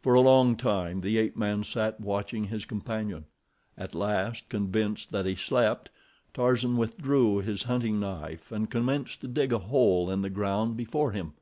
For 0.00 0.14
a 0.14 0.22
long 0.22 0.56
time 0.56 1.02
the 1.02 1.18
ape 1.18 1.36
man 1.36 1.62
sat 1.62 2.00
watching 2.00 2.44
his 2.44 2.64
companion. 2.64 3.26
At 3.76 3.94
last, 3.94 4.48
convinced 4.48 5.10
that 5.12 5.26
he 5.26 5.34
slept, 5.34 5.90
Tarzan 6.32 6.78
withdrew 6.78 7.40
his 7.42 7.64
hunting 7.64 8.00
knife 8.00 8.50
and 8.50 8.70
commenced 8.70 9.20
to 9.20 9.28
dig 9.28 9.52
a 9.52 9.58
hole 9.58 10.10
in 10.10 10.22
the 10.22 10.30
ground 10.30 10.78
before 10.78 11.12
him. 11.12 11.34